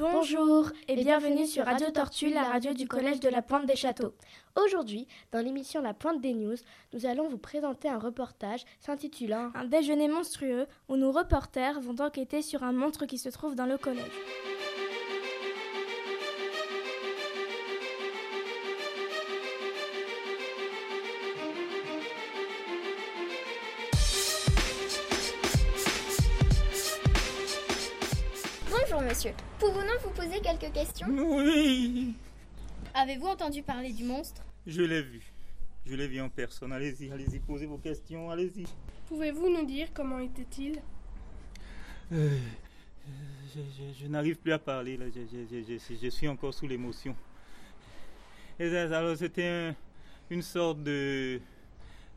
Bonjour 0.00 0.70
et 0.88 0.96
bienvenue 0.96 1.46
sur 1.46 1.66
Radio 1.66 1.90
Tortue, 1.90 2.30
la 2.30 2.44
radio 2.44 2.72
du 2.72 2.88
Collège 2.88 3.20
de 3.20 3.28
la 3.28 3.42
Pointe 3.42 3.66
des 3.66 3.76
Châteaux. 3.76 4.14
Aujourd'hui, 4.56 5.06
dans 5.30 5.44
l'émission 5.44 5.82
La 5.82 5.92
Pointe 5.92 6.22
des 6.22 6.32
News, 6.32 6.56
nous 6.94 7.04
allons 7.04 7.28
vous 7.28 7.36
présenter 7.36 7.86
un 7.86 7.98
reportage 7.98 8.64
s'intitulant 8.80 9.50
Un 9.54 9.66
déjeuner 9.66 10.08
monstrueux 10.08 10.66
où 10.88 10.96
nos 10.96 11.12
reporters 11.12 11.78
vont 11.82 12.02
enquêter 12.02 12.40
sur 12.40 12.62
un 12.62 12.72
monstre 12.72 13.04
qui 13.04 13.18
se 13.18 13.28
trouve 13.28 13.54
dans 13.54 13.66
le 13.66 13.76
collège. 13.76 14.10
Monsieur, 29.10 29.32
pouvons-nous 29.58 30.00
vous 30.04 30.10
poser 30.10 30.40
quelques 30.40 30.72
questions 30.72 31.06
Oui, 31.08 32.14
Avez-vous 32.94 33.26
entendu 33.26 33.62
parler 33.62 33.92
du 33.92 34.04
monstre 34.04 34.42
je 34.66 34.82
l'ai 34.82 35.02
vu. 35.02 35.22
Je 35.86 35.94
l'ai 35.96 36.06
vu 36.06 36.20
en 36.20 36.28
personne. 36.28 36.72
Allez-y, 36.72 37.10
allez-y, 37.10 37.38
posez 37.40 37.64
vos 37.66 37.78
questions, 37.78 38.30
allez-y. 38.30 38.66
Pouvez-vous 39.08 39.48
nous 39.48 39.64
dire 39.64 39.88
comment 39.94 40.18
était-il 40.18 40.80
Euh, 42.12 42.38
je 43.54 43.60
je- 43.60 44.02
je 44.02 44.06
n'arrive 44.06 44.36
plus 44.36 44.52
à 44.52 44.58
parler, 44.58 44.96
là. 44.98 45.06
Je, 45.08 45.20
je- 45.22 45.62
je- 45.62 45.78
je- 45.78 45.94
je 46.00 46.08
suis 46.08 46.28
encore 46.28 46.52
sous 46.54 46.68
l'émotion. 46.68 47.16
Alors, 48.60 49.16
c'était 49.16 49.46
un- 49.48 49.74
une 50.28 50.42
sorte 50.42 50.82
de, 50.84 51.40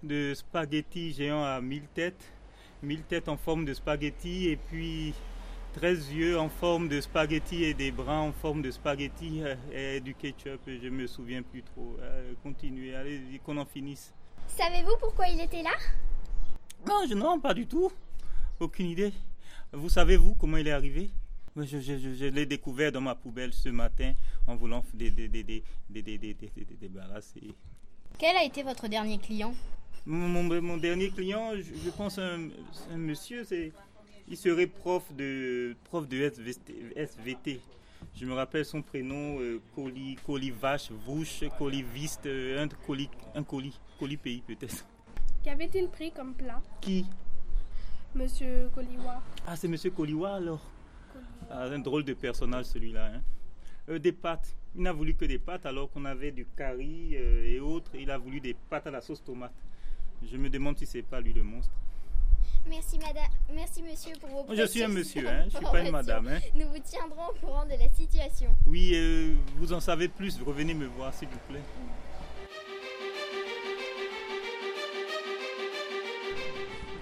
de 0.03 0.33
spaghetti 0.35 1.13
géant 1.13 1.43
à 1.43 1.61
mille 1.61 1.87
têtes. 1.95 2.31
Mille 2.83 3.03
têtes 3.03 3.29
en 3.29 3.37
forme 3.37 3.63
de 3.65 3.73
spaghetti 3.73 4.49
et 4.49 4.57
puis 4.57 5.13
13 5.73 6.11
yeux 6.13 6.39
en 6.39 6.49
forme 6.49 6.87
de 6.87 7.01
spaghetti 7.01 7.63
et 7.63 7.73
des 7.73 7.91
bras 7.91 8.21
en 8.21 8.31
forme 8.31 8.61
de 8.61 8.69
spaghetti 8.69 9.41
euh, 9.41 9.55
et 9.71 9.99
du 9.99 10.13
ketchup, 10.13 10.61
je 10.67 10.85
ne 10.85 10.91
me 10.91 11.07
souviens 11.07 11.41
plus 11.41 11.63
trop. 11.63 11.97
Euh, 11.99 12.33
continuez, 12.43 12.93
allez, 12.95 13.21
qu'on 13.43 13.57
en 13.57 13.65
finisse. 13.65 14.13
Savez-vous 14.47 14.95
pourquoi 14.99 15.27
il 15.29 15.41
était 15.41 15.63
là? 15.63 15.73
Non, 16.87 17.05
je 17.09 17.15
non, 17.15 17.39
pas 17.39 17.55
du 17.55 17.65
tout. 17.65 17.91
Aucune 18.59 18.85
idée. 18.87 19.13
Vous 19.71 19.89
savez-vous 19.89 20.35
comment 20.35 20.57
il 20.57 20.67
est 20.67 20.71
arrivé? 20.71 21.09
Je, 21.55 22.29
l'ai 22.29 22.45
découvert 22.45 22.91
dans 22.91 23.01
ma 23.01 23.15
poubelle 23.15 23.53
ce 23.53 23.69
matin 23.69 24.13
en 24.47 24.55
voulant 24.55 24.83
débarrasser. 26.81 27.53
Quel 28.19 28.35
a 28.37 28.43
été 28.43 28.63
votre 28.63 28.87
dernier 28.87 29.17
client? 29.17 29.53
Mon, 30.05 30.77
dernier 30.77 31.09
client, 31.09 31.51
je, 31.55 31.89
pense 31.91 32.17
un, 32.19 32.49
un 32.91 32.97
monsieur, 32.97 33.43
c'est 33.43 33.71
il 34.27 34.37
serait 34.37 34.67
prof 34.67 35.03
de, 35.13 35.75
prof 35.85 36.07
de 36.07 36.17
SVT. 36.17 36.93
SVT. 36.95 37.59
Je 38.15 38.25
me 38.25 38.33
rappelle 38.33 38.65
son 38.65 38.81
prénom, 38.81 39.39
euh, 39.39 39.59
colis, 39.75 40.17
colis 40.25 40.51
vache, 40.51 40.91
vouche, 40.91 41.43
colis 41.57 41.83
viste, 41.83 42.25
euh, 42.25 42.63
un 42.63 42.67
colis, 42.85 43.09
un 43.33 43.43
colis, 43.43 43.79
colis 43.97 44.17
pays 44.17 44.41
peut-être. 44.45 44.85
Qu'avait-il 45.43 45.87
pris 45.89 46.11
comme 46.11 46.33
plat, 46.33 46.61
Qui? 46.81 47.05
Monsieur 48.15 48.69
Coliwa 48.75 49.21
Ah, 49.47 49.55
c'est 49.55 49.67
Monsieur 49.67 49.89
Coliwa 49.89 50.35
alors 50.35 50.61
Ah, 51.49 51.63
Un 51.63 51.79
drôle 51.79 52.03
de 52.03 52.13
personnage 52.13 52.65
celui-là. 52.65 53.11
hein. 53.15 53.21
Euh, 53.89 53.99
des 53.99 54.11
pâtes. 54.11 54.55
Il 54.75 54.81
n'a 54.83 54.93
voulu 54.93 55.15
que 55.15 55.25
des 55.25 55.39
pâtes 55.39 55.65
alors 55.65 55.89
qu'on 55.91 56.05
avait 56.05 56.31
du 56.31 56.45
curry 56.45 57.15
euh, 57.15 57.43
et 57.45 57.59
autres. 57.59 57.91
Il 57.95 58.11
a 58.11 58.17
voulu 58.17 58.39
des 58.39 58.53
pâtes 58.69 58.87
à 58.87 58.91
la 58.91 59.01
sauce 59.01 59.23
tomate. 59.23 59.53
Je 60.31 60.37
me 60.37 60.49
demande 60.49 60.77
si 60.77 60.85
c'est 60.85 61.01
pas 61.01 61.19
lui 61.19 61.33
le 61.33 61.43
monstre. 61.43 61.73
Merci 62.69 62.97
madame, 62.97 63.23
merci 63.53 63.83
monsieur 63.83 64.13
pour 64.19 64.29
vos 64.45 64.55
Je 64.55 64.65
suis 64.65 64.83
un 64.83 64.87
monsieur, 64.87 65.27
hein. 65.27 65.43
je 65.45 65.57
suis 65.57 65.65
pas 65.65 65.81
une 65.81 65.91
madame. 65.91 66.27
hein. 66.27 66.39
Nous 66.55 66.67
vous 66.67 66.79
tiendrons 66.79 67.27
au 67.29 67.45
courant 67.45 67.65
de 67.65 67.71
la 67.71 67.89
situation. 67.89 68.49
Oui, 68.67 68.91
euh, 68.95 69.33
vous 69.57 69.73
en 69.73 69.79
savez 69.79 70.07
plus. 70.07 70.39
Revenez 70.45 70.73
me 70.73 70.85
voir 70.87 71.13
s'il 71.13 71.27
vous 71.27 71.39
plaît. 71.49 71.61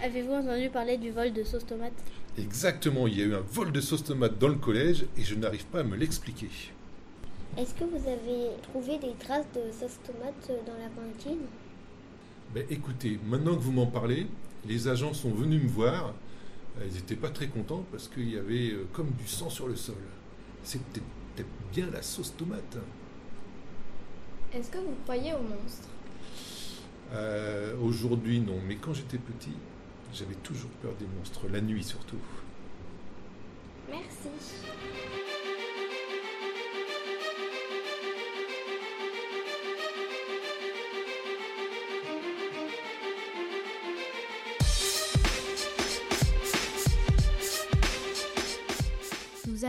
Avez-vous 0.04 0.34
entendu 0.34 0.70
parler 0.70 0.98
du 0.98 1.12
vol 1.12 1.32
de 1.32 1.44
sauce 1.44 1.66
tomate? 1.66 1.94
Exactement, 2.38 3.08
il 3.08 3.20
y 3.20 3.22
a 3.22 3.26
eu 3.26 3.36
un 3.36 3.42
vol 3.42 3.72
de 3.72 3.82
sauce 3.82 4.04
tomate 4.04 4.38
dans 4.40 4.48
le 4.48 4.56
collège 4.56 5.06
et 5.18 5.22
je 5.24 5.36
n'arrive 5.36 5.66
pas 5.66 5.82
à 5.82 5.84
me 5.84 5.96
l'expliquer. 5.96 6.50
Est-ce 7.58 7.74
que 7.76 7.84
vous 7.84 8.08
avez 8.08 8.48
trouvé 8.64 8.98
des 8.98 9.14
traces 9.20 9.46
de 9.54 9.72
sauce 9.72 10.00
tomate 10.06 10.48
dans 10.66 10.74
la 10.74 10.90
cantine 10.90 11.42
Ben 12.54 12.66
écoutez, 12.70 13.18
maintenant 13.28 13.56
que 13.56 13.62
vous 13.62 13.72
m'en 13.72 13.86
parlez, 13.88 14.28
les 14.66 14.88
agents 14.88 15.14
sont 15.14 15.32
venus 15.32 15.64
me 15.64 15.68
voir. 15.70 16.14
Ils 16.86 16.94
n'étaient 16.94 17.16
pas 17.16 17.30
très 17.30 17.48
contents 17.48 17.86
parce 17.92 18.08
qu'il 18.08 18.30
y 18.30 18.38
avait 18.38 18.72
euh, 18.72 18.88
comme 18.94 19.12
du 19.12 19.28
sang 19.28 19.50
sur 19.50 19.68
le 19.68 19.76
sol. 19.76 19.96
C'était 20.64 21.02
peut-être 21.36 21.50
bien 21.72 21.88
la 21.92 22.02
sauce 22.02 22.34
tomate. 22.36 22.78
Est-ce 24.54 24.70
que 24.70 24.78
vous 24.78 24.96
croyez 25.04 25.34
au 25.34 25.42
monstre? 25.42 25.88
Euh, 27.14 27.76
Aujourd'hui 27.82 28.40
non, 28.40 28.60
mais 28.68 28.76
quand 28.76 28.94
j'étais 28.94 29.18
petit, 29.18 29.56
j'avais 30.14 30.36
toujours 30.36 30.70
peur 30.82 30.94
des 31.00 31.06
monstres, 31.18 31.48
la 31.52 31.62
nuit 31.62 31.84
surtout. 31.84 32.18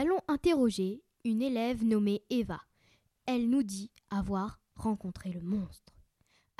Allons 0.02 0.20
interroger 0.26 1.00
une 1.24 1.42
élève 1.42 1.84
nommée 1.84 2.24
Eva. 2.28 2.60
Elle 3.24 3.48
nous 3.48 3.62
dit 3.62 3.92
avoir 4.10 4.58
rencontré 4.74 5.30
le 5.30 5.40
monstre. 5.40 5.94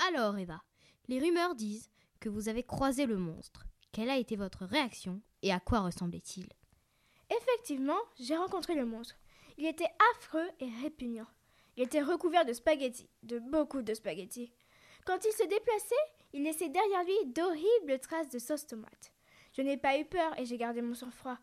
Alors 0.07 0.37
Eva, 0.37 0.63
les 1.09 1.19
rumeurs 1.19 1.53
disent 1.53 1.89
que 2.21 2.29
vous 2.29 2.47
avez 2.47 2.63
croisé 2.63 3.05
le 3.05 3.17
monstre. 3.17 3.65
Quelle 3.91 4.09
a 4.09 4.15
été 4.15 4.37
votre 4.37 4.63
réaction 4.63 5.21
et 5.41 5.51
à 5.51 5.59
quoi 5.59 5.81
ressemblait-il? 5.81 6.47
Effectivement, 7.29 7.99
j'ai 8.17 8.37
rencontré 8.37 8.75
le 8.75 8.85
monstre. 8.85 9.15
Il 9.57 9.65
était 9.65 9.91
affreux 10.13 10.47
et 10.61 10.69
répugnant. 10.81 11.27
Il 11.75 11.83
était 11.83 12.01
recouvert 12.01 12.45
de 12.45 12.53
spaghettis, 12.53 13.09
de 13.23 13.39
beaucoup 13.39 13.81
de 13.81 13.93
spaghettis. 13.93 14.53
Quand 15.05 15.19
il 15.25 15.33
se 15.33 15.43
déplaçait, 15.43 15.95
il 16.31 16.43
laissait 16.43 16.69
derrière 16.69 17.03
lui 17.03 17.33
d'horribles 17.33 17.99
traces 17.99 18.29
de 18.29 18.39
sauce 18.39 18.65
tomate. 18.65 19.11
Je 19.51 19.61
n'ai 19.61 19.75
pas 19.75 19.99
eu 19.99 20.05
peur 20.05 20.39
et 20.39 20.45
j'ai 20.45 20.57
gardé 20.57 20.81
mon 20.81 20.95
sang-froid. 20.95 21.37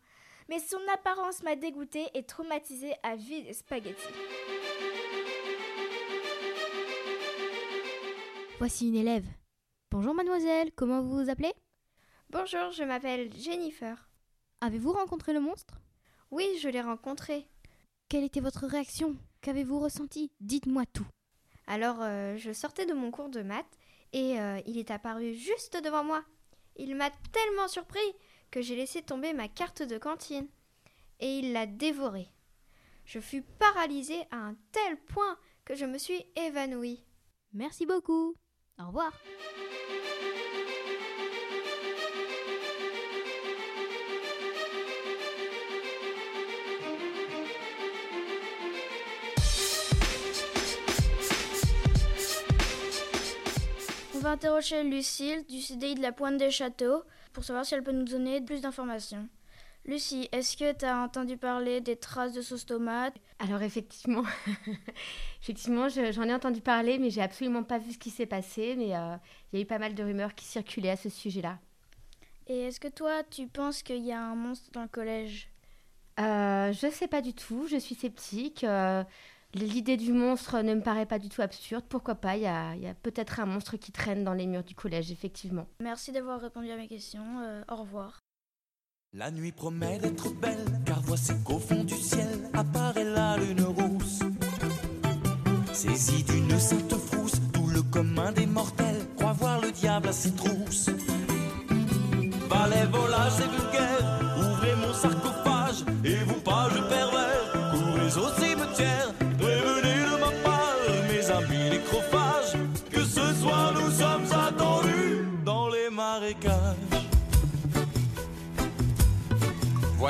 Mais 0.51 0.59
son 0.59 0.81
apparence 0.93 1.43
m'a 1.43 1.55
dégoûté 1.55 2.09
et 2.13 2.23
traumatisé 2.23 2.93
à 3.03 3.15
vie 3.15 3.41
des 3.41 3.53
spaghettis. 3.53 3.95
Voici 8.57 8.89
une 8.89 8.95
élève. 8.95 9.23
Bonjour 9.91 10.13
mademoiselle, 10.13 10.73
comment 10.75 11.01
vous 11.01 11.23
vous 11.23 11.29
appelez? 11.29 11.53
Bonjour, 12.31 12.69
je 12.71 12.83
m'appelle 12.83 13.31
Jennifer. 13.33 14.09
Avez-vous 14.59 14.91
rencontré 14.91 15.31
le 15.31 15.39
monstre? 15.39 15.79
Oui, 16.31 16.45
je 16.61 16.67
l'ai 16.67 16.81
rencontré. 16.81 17.47
Quelle 18.09 18.25
était 18.25 18.41
votre 18.41 18.67
réaction? 18.67 19.15
Qu'avez-vous 19.39 19.79
ressenti? 19.79 20.33
Dites-moi 20.41 20.83
tout. 20.91 21.07
Alors, 21.65 22.01
euh, 22.01 22.35
je 22.35 22.51
sortais 22.51 22.85
de 22.85 22.93
mon 22.93 23.09
cours 23.09 23.29
de 23.29 23.41
maths 23.41 23.77
et 24.11 24.37
euh, 24.37 24.59
il 24.65 24.77
est 24.77 24.91
apparu 24.91 25.33
juste 25.33 25.81
devant 25.81 26.03
moi. 26.03 26.25
Il 26.75 26.97
m'a 26.97 27.09
tellement 27.31 27.69
surpris 27.69 27.99
que 28.51 28.61
j'ai 28.61 28.75
laissé 28.75 29.01
tomber 29.01 29.33
ma 29.33 29.47
carte 29.47 29.81
de 29.81 29.97
cantine 29.97 30.47
et 31.19 31.39
il 31.39 31.53
l'a 31.53 31.65
dévorée. 31.65 32.29
Je 33.05 33.19
fus 33.19 33.41
paralysée 33.41 34.21
à 34.31 34.37
un 34.37 34.55
tel 34.71 34.97
point 34.97 35.37
que 35.65 35.75
je 35.75 35.85
me 35.85 35.97
suis 35.97 36.25
évanouie. 36.35 37.03
Merci 37.53 37.85
beaucoup. 37.85 38.35
Au 38.79 38.87
revoir. 38.87 39.13
On 54.21 54.25
va 54.25 54.31
interroger 54.33 54.83
Lucille 54.83 55.43
du 55.49 55.59
CDI 55.59 55.95
de 55.95 56.01
la 56.03 56.11
Pointe 56.11 56.37
des 56.37 56.51
Châteaux 56.51 57.01
pour 57.33 57.43
savoir 57.43 57.65
si 57.65 57.73
elle 57.73 57.81
peut 57.81 57.91
nous 57.91 58.05
donner 58.05 58.39
plus 58.39 58.61
d'informations. 58.61 59.27
Lucie, 59.83 60.29
est-ce 60.31 60.55
que 60.55 60.73
tu 60.77 60.85
as 60.85 60.99
entendu 61.01 61.37
parler 61.37 61.81
des 61.81 61.95
traces 61.95 62.31
de 62.33 62.41
sauce 62.43 62.67
tomate? 62.67 63.15
Alors 63.39 63.63
effectivement, 63.63 64.21
effectivement, 65.41 65.89
je- 65.89 66.11
j'en 66.11 66.23
ai 66.25 66.33
entendu 66.35 66.61
parler, 66.61 66.99
mais 66.99 67.09
j'ai 67.09 67.23
absolument 67.23 67.63
pas 67.63 67.79
vu 67.79 67.93
ce 67.93 67.97
qui 67.97 68.11
s'est 68.11 68.27
passé. 68.27 68.75
Mais 68.77 68.95
euh, 68.95 69.15
il 69.51 69.57
y 69.57 69.59
a 69.59 69.63
eu 69.63 69.65
pas 69.65 69.79
mal 69.79 69.95
de 69.95 70.03
rumeurs 70.03 70.35
qui 70.35 70.45
circulaient 70.45 70.91
à 70.91 70.97
ce 70.97 71.09
sujet-là. 71.09 71.57
Et 72.45 72.65
est-ce 72.67 72.79
que 72.79 72.89
toi, 72.89 73.23
tu 73.23 73.47
penses 73.47 73.81
qu'il 73.81 74.05
y 74.05 74.11
a 74.11 74.21
un 74.21 74.35
monstre 74.35 74.69
dans 74.71 74.83
le 74.83 74.87
collège? 74.87 75.49
Euh, 76.19 76.71
je 76.73 76.91
sais 76.91 77.07
pas 77.07 77.21
du 77.21 77.33
tout. 77.33 77.65
Je 77.67 77.77
suis 77.77 77.95
sceptique. 77.95 78.63
euh, 78.63 79.03
L'idée 79.53 79.97
du 79.97 80.13
monstre 80.13 80.61
ne 80.61 80.75
me 80.75 80.81
paraît 80.81 81.05
pas 81.05 81.19
du 81.19 81.29
tout 81.29 81.41
absurde. 81.41 81.83
Pourquoi 81.87 82.15
pas? 82.15 82.37
Il 82.37 82.43
y 82.43 82.47
a, 82.47 82.93
peut-être 83.03 83.39
un 83.39 83.45
monstre 83.45 83.77
qui 83.77 83.91
traîne 83.91 84.23
dans 84.23 84.33
les 84.33 84.47
murs 84.47 84.63
du 84.63 84.75
collège, 84.75 85.11
effectivement. 85.11 85.67
Merci 85.81 86.11
d'avoir 86.11 86.39
répondu 86.39 86.71
à 86.71 86.77
mes 86.77 86.87
questions. 86.87 87.41
Euh, 87.41 87.63
au 87.69 87.75
revoir. 87.75 88.19
La 89.13 89.29
nuit 89.29 89.51
promet 89.51 89.99
d'être 89.99 90.29
belle, 90.39 90.65
car 90.85 91.01
voici 91.01 91.33
qu'au 91.43 91.59
fond 91.59 91.83
du 91.83 91.95
ciel 91.95 92.49
apparaît 92.53 93.03
la 93.03 93.35
lune 93.35 93.63
rousse. 93.63 94.21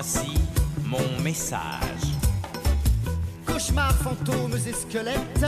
Voici 0.03 0.33
mon 0.88 1.21
message. 1.21 2.15
Cauchemars, 3.45 3.94
fantômes 3.98 4.57
et 4.68 4.74
squelettes, 4.74 5.45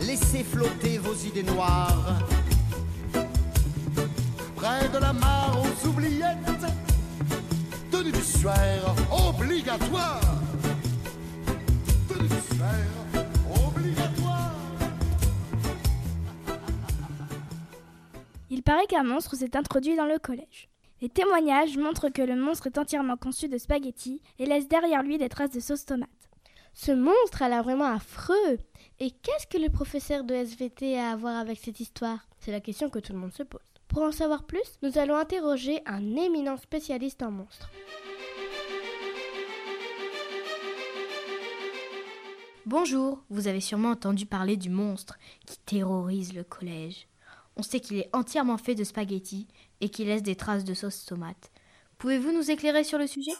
laissez 0.00 0.44
flotter 0.44 0.98
vos 0.98 1.14
idées 1.14 1.44
noires. 1.44 2.18
Près 4.54 4.86
de 4.90 4.98
la 4.98 5.14
mare 5.14 5.56
aux 5.62 5.86
oubliettes, 5.88 6.36
tenue 7.90 8.12
du 8.12 8.20
suaire 8.20 8.94
obligatoire. 9.10 10.20
Tenue 12.06 12.28
du 12.28 12.54
suaire 12.54 13.24
obligatoire. 13.66 14.52
Il 18.50 18.62
paraît 18.62 18.86
qu'un 18.86 19.04
monstre 19.04 19.36
s'est 19.36 19.56
introduit 19.56 19.96
dans 19.96 20.04
le 20.04 20.18
collège. 20.18 20.68
Les 21.00 21.08
témoignages 21.08 21.78
montrent 21.78 22.10
que 22.10 22.20
le 22.20 22.36
monstre 22.36 22.66
est 22.66 22.76
entièrement 22.76 23.16
conçu 23.16 23.48
de 23.48 23.56
spaghettis 23.56 24.20
et 24.38 24.44
laisse 24.44 24.68
derrière 24.68 25.02
lui 25.02 25.16
des 25.16 25.30
traces 25.30 25.52
de 25.52 25.60
sauce 25.60 25.86
tomate. 25.86 26.10
Ce 26.74 26.92
monstre 26.92 27.42
a 27.42 27.48
l'air 27.48 27.62
vraiment 27.62 27.86
affreux. 27.86 28.58
Et 28.98 29.10
qu'est-ce 29.10 29.46
que 29.46 29.56
le 29.56 29.70
professeur 29.70 30.24
de 30.24 30.34
SVT 30.34 30.98
a 30.98 31.12
à 31.12 31.16
voir 31.16 31.38
avec 31.38 31.58
cette 31.58 31.80
histoire? 31.80 32.28
C'est 32.38 32.52
la 32.52 32.60
question 32.60 32.90
que 32.90 32.98
tout 32.98 33.14
le 33.14 33.18
monde 33.18 33.32
se 33.32 33.42
pose. 33.42 33.60
Pour 33.88 34.02
en 34.02 34.12
savoir 34.12 34.44
plus, 34.44 34.78
nous 34.82 34.98
allons 34.98 35.16
interroger 35.16 35.80
un 35.86 36.16
éminent 36.16 36.58
spécialiste 36.58 37.22
en 37.22 37.30
monstres. 37.30 37.70
Bonjour, 42.66 43.24
vous 43.30 43.48
avez 43.48 43.60
sûrement 43.60 43.90
entendu 43.90 44.26
parler 44.26 44.58
du 44.58 44.68
monstre 44.68 45.18
qui 45.46 45.58
terrorise 45.60 46.34
le 46.34 46.44
collège. 46.44 47.08
On 47.56 47.62
sait 47.62 47.80
qu'il 47.80 47.98
est 47.98 48.10
entièrement 48.12 48.58
fait 48.58 48.74
de 48.74 48.84
spaghettis 48.84 49.46
et 49.80 49.88
qu'il 49.88 50.06
laisse 50.06 50.22
des 50.22 50.36
traces 50.36 50.64
de 50.64 50.74
sauce 50.74 51.04
tomate. 51.04 51.50
Pouvez-vous 51.98 52.32
nous 52.32 52.50
éclairer 52.50 52.84
sur 52.84 52.98
le 52.98 53.06
sujet? 53.06 53.34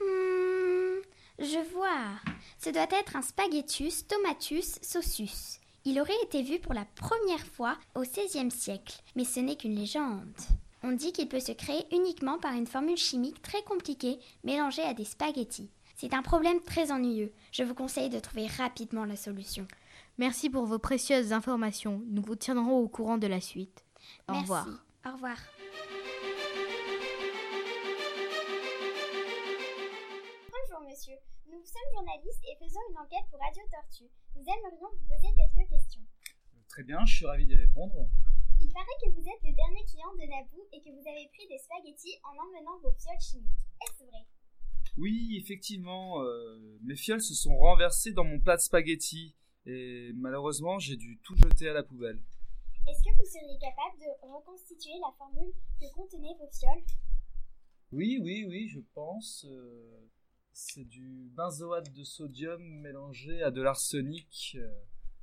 Hmm, 0.00 1.00
je 1.38 1.72
vois. 1.72 2.10
Ce 2.58 2.70
doit 2.70 2.82
être 2.82 3.16
un 3.16 3.22
spaghettus 3.22 4.06
tomatus 4.06 4.78
sausus. 4.82 5.58
Il 5.84 6.00
aurait 6.00 6.22
été 6.22 6.42
vu 6.42 6.60
pour 6.60 6.74
la 6.74 6.84
première 6.94 7.46
fois 7.46 7.76
au 7.94 8.02
XVIe 8.02 8.50
siècle, 8.50 9.00
mais 9.16 9.24
ce 9.24 9.40
n'est 9.40 9.56
qu'une 9.56 9.74
légende. 9.74 10.36
On 10.84 10.92
dit 10.92 11.12
qu'il 11.12 11.28
peut 11.28 11.40
se 11.40 11.52
créer 11.52 11.84
uniquement 11.92 12.38
par 12.38 12.52
une 12.52 12.66
formule 12.66 12.96
chimique 12.96 13.40
très 13.42 13.62
compliquée 13.62 14.18
mélangée 14.44 14.82
à 14.82 14.94
des 14.94 15.04
spaghettis. 15.04 15.70
C'est 15.96 16.14
un 16.14 16.22
problème 16.22 16.60
très 16.60 16.90
ennuyeux. 16.90 17.32
Je 17.52 17.62
vous 17.62 17.74
conseille 17.74 18.10
de 18.10 18.18
trouver 18.18 18.46
rapidement 18.46 19.04
la 19.04 19.16
solution. 19.16 19.66
Merci 20.22 20.50
pour 20.50 20.66
vos 20.66 20.78
précieuses 20.78 21.32
informations. 21.32 22.00
Nous 22.06 22.22
vous 22.22 22.36
tiendrons 22.36 22.78
au 22.78 22.86
courant 22.86 23.18
de 23.18 23.26
la 23.26 23.40
suite. 23.40 23.84
Au 24.28 24.34
Merci. 24.34 24.42
revoir. 24.42 24.66
Au 25.04 25.12
revoir. 25.14 25.36
Bonjour 30.46 30.80
monsieur, 30.88 31.18
nous 31.50 31.58
sommes 31.66 31.90
journalistes 31.92 32.44
et 32.46 32.54
faisons 32.64 32.78
une 32.92 32.98
enquête 32.98 33.26
pour 33.32 33.40
Radio 33.40 33.62
Tortue. 33.66 34.12
Nous 34.36 34.46
aimerions 34.46 34.94
vous 34.94 35.06
poser 35.10 35.34
quelques 35.34 35.68
questions. 35.68 36.06
Très 36.68 36.84
bien, 36.84 37.04
je 37.04 37.16
suis 37.16 37.26
ravi 37.26 37.44
d'y 37.44 37.56
répondre. 37.56 38.08
Il 38.60 38.72
paraît 38.72 38.98
que 39.02 39.10
vous 39.10 39.26
êtes 39.26 39.42
le 39.42 39.52
dernier 39.52 39.84
client 39.90 40.14
de 40.14 40.30
Naboo 40.30 40.68
et 40.72 40.80
que 40.82 40.90
vous 40.94 41.02
avez 41.02 41.26
pris 41.34 41.48
des 41.48 41.58
spaghettis 41.58 42.14
en 42.22 42.38
emmenant 42.38 42.78
vos 42.78 42.92
fioles 42.92 43.18
chimiques. 43.20 43.66
Est-ce 43.82 44.04
vrai? 44.04 44.24
Oui, 44.98 45.36
effectivement, 45.42 46.22
euh, 46.22 46.78
mes 46.84 46.94
fioles 46.94 47.22
se 47.22 47.34
sont 47.34 47.56
renversées 47.56 48.12
dans 48.12 48.22
mon 48.22 48.38
plat 48.38 48.54
de 48.54 48.62
spaghettis 48.62 49.34
et 49.66 50.12
malheureusement 50.14 50.78
j'ai 50.78 50.96
dû 50.96 51.18
tout 51.22 51.36
jeter 51.36 51.68
à 51.68 51.72
la 51.72 51.82
poubelle. 51.82 52.20
Est-ce 52.88 53.02
que 53.04 53.16
vous 53.16 53.24
seriez 53.24 53.58
capable 53.60 53.98
de 54.00 54.26
reconstituer 54.26 54.98
la 55.00 55.12
formule 55.16 55.52
que 55.80 55.86
contenaient 55.94 56.34
vos 56.38 56.50
fioles? 56.50 56.84
Oui, 57.92 58.18
oui, 58.22 58.44
oui, 58.48 58.68
je 58.68 58.80
pense. 58.94 59.44
euh, 59.48 60.08
c'est 60.52 60.84
du 60.84 61.30
benzoate 61.34 61.92
de 61.92 62.04
sodium 62.04 62.62
mélangé 62.62 63.42
à 63.42 63.50
de 63.50 63.62
l'arsenic, 63.62 64.56
euh, 64.56 64.68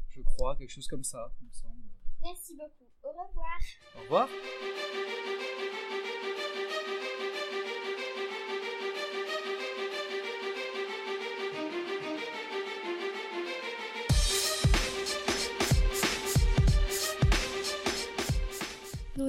je 0.09 0.21
crois, 0.21 0.55
quelque 0.55 0.71
chose 0.71 0.87
comme 0.87 1.03
ça, 1.03 1.31
il 1.41 1.47
me 1.47 1.53
semble. 1.53 1.83
Merci 2.21 2.55
beaucoup. 2.55 2.89
Au 3.03 3.09
revoir. 3.09 3.59
Au 3.95 4.01
revoir. 4.01 4.29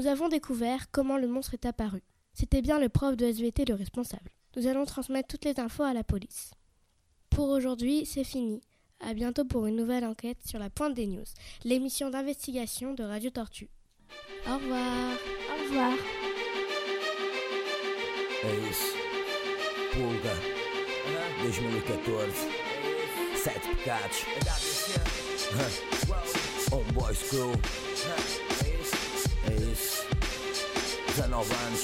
Nous 0.00 0.06
avons 0.06 0.28
découvert 0.30 0.90
comment 0.90 1.18
le 1.18 1.28
monstre 1.28 1.52
est 1.52 1.66
apparu. 1.66 2.00
C'était 2.32 2.62
bien 2.62 2.78
le 2.78 2.88
prof 2.88 3.18
de 3.18 3.26
SVT 3.26 3.66
le 3.66 3.74
responsable. 3.74 4.30
Nous 4.56 4.66
allons 4.66 4.86
transmettre 4.86 5.28
toutes 5.28 5.44
les 5.44 5.60
infos 5.60 5.82
à 5.82 5.92
la 5.92 6.02
police. 6.02 6.52
Pour 7.28 7.50
aujourd'hui, 7.50 8.06
c'est 8.06 8.24
fini. 8.24 8.62
À 9.00 9.12
bientôt 9.12 9.44
pour 9.44 9.66
une 9.66 9.76
nouvelle 9.76 10.06
enquête 10.06 10.38
sur 10.42 10.58
la 10.58 10.70
pointe 10.70 10.94
des 10.94 11.06
news, 11.06 11.26
l'émission 11.64 12.08
d'investigation 12.08 12.94
de 12.94 13.02
Radio 13.02 13.28
Tortue. 13.28 13.68
Au 14.48 14.54
revoir. 14.54 15.18
Au 15.50 15.64
revoir. 15.64 15.92
É 18.42 18.70
isso. 18.70 18.96
Pulga. 19.92 20.34
2014. 21.42 22.48
Sete 23.36 23.68
pecados. 23.68 24.24
Hã. 25.52 25.68
Boys 26.94 27.22
crew. 27.28 27.52
É 31.10 31.12
isso. 31.12 31.22
19 31.22 31.52
anos. 31.52 31.82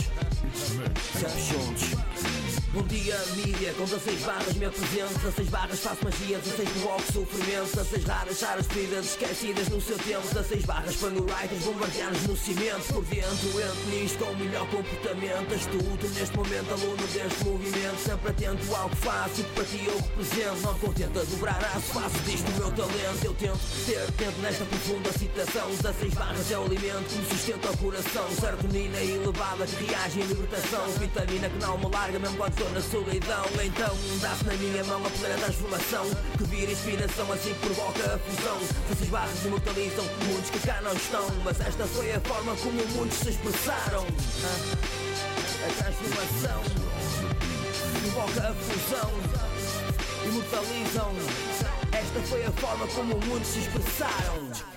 Bom 2.77 2.83
dia, 2.89 3.17
mídia, 3.37 3.73
com 3.73 3.85
16 3.85 4.21
barras 4.21 4.53
me 4.53 4.67
apresento 4.67 5.15
16 5.15 5.49
barras 5.49 5.81
faço 5.81 6.05
magia, 6.05 6.39
16 6.39 6.69
provoco 6.69 7.11
sofrimento 7.11 7.75
16 7.75 8.05
raras, 8.05 8.41
raras 8.43 8.67
vidas 8.67 9.07
esquecidas 9.07 9.69
no 9.69 9.81
seu 9.81 9.97
tempo 9.97 10.29
16 10.29 10.67
barras 10.67 10.97
ponho 10.97 11.23
writers, 11.23 11.65
bombardeanos 11.65 12.23
no 12.27 12.37
cimento 12.37 12.93
Por 12.93 13.03
dentro 13.07 13.61
entro 13.63 13.91
nisto 13.91 14.19
com 14.19 14.31
o 14.31 14.37
melhor 14.37 14.69
comportamento 14.69 15.55
Astuto 15.55 16.09
neste 16.09 16.37
momento, 16.37 16.71
aluno 16.71 17.07
deste 17.07 17.45
movimento 17.47 17.97
Sempre 17.97 18.29
atento 18.29 18.75
ao 18.75 18.91
que 18.91 18.97
faço, 18.97 19.35
que 19.37 19.43
para 19.55 19.65
ti 19.65 19.85
eu 19.87 19.97
represento 19.97 20.61
Não 20.61 20.79
contente 20.79 21.19
a 21.19 21.25
dobrar 21.25 21.65
aço, 21.75 21.95
faço 21.95 22.19
disto 22.27 22.47
o 22.47 22.59
meu 22.59 22.71
talento 22.73 23.25
Eu 23.25 23.35
tento 23.37 23.87
ter 23.87 24.03
atento 24.03 24.39
nesta 24.43 24.65
profunda 24.67 25.13
citação 25.13 25.69
16 25.71 26.13
barras 26.13 26.51
é 26.51 26.59
o 26.59 26.65
alimento 26.67 27.09
que 27.09 27.17
me 27.17 27.27
sustenta 27.27 27.71
o 27.71 27.77
coração 27.79 28.31
Serotonina 28.39 29.01
elevada 29.01 29.65
que 29.65 29.83
reage 29.87 30.21
em 30.21 30.25
libertação 30.25 30.87
Vitamina 31.01 31.49
que 31.49 31.59
não 31.59 31.79
me 31.79 31.89
larga 31.89 32.19
mesmo 32.19 32.37
quando 32.37 32.66
na 32.71 32.81
solidão. 32.81 33.45
Então 33.65 33.97
dá-se 34.21 34.45
na 34.45 34.55
minha 34.55 34.85
mão 34.85 35.05
a 35.05 35.11
plena 35.11 35.37
transformação. 35.39 36.05
Que 36.39 36.45
vira 36.45 36.73
inspiração 36.73 37.31
assim 37.33 37.55
provoca 37.61 38.15
a 38.15 38.19
fusão. 38.19 38.59
Essas 38.91 39.09
barras 39.09 39.45
imortalizam 39.45 40.05
mundos 40.27 40.51
que 40.51 40.59
cá 40.61 40.81
não 40.83 40.93
estão. 40.93 41.27
Mas 41.45 41.61
esta 41.61 41.87
foi 41.87 42.13
a 42.13 42.21
forma 42.21 42.55
como 42.57 42.87
muitos 42.95 43.19
se 43.19 43.31
expressaram. 43.31 44.07
Ah, 44.45 44.77
A 45.67 45.83
transformação 45.83 46.63
provoca 48.01 48.49
a 48.49 48.55
fusão. 48.55 49.11
Imortalizam. 50.27 51.15
Esta 51.93 52.21
foi 52.29 52.45
a 52.45 52.53
forma 52.53 52.87
como 52.89 53.17
muitos 53.27 53.49
se 53.49 53.59
expressaram 53.61 54.76